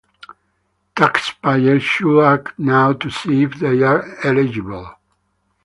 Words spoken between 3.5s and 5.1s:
they are eligible.